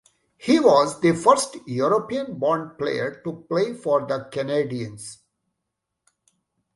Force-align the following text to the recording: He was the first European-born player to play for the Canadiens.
He 0.37 0.59
was 0.59 0.99
the 0.99 1.11
first 1.11 1.57
European-born 1.67 2.71
player 2.79 3.21
to 3.23 3.45
play 3.47 3.75
for 3.75 3.99
the 4.07 4.27
Canadiens. 4.33 5.17